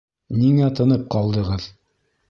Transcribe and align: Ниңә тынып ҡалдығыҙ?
Ниңә 0.37 0.71
тынып 0.79 1.05
ҡалдығыҙ? 1.17 1.73